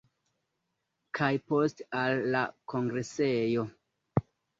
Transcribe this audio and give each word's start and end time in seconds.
Kaj 1.19 1.27
poste 1.51 1.85
al 1.99 2.17
la 2.37 2.41
kongresejo. 2.73 3.67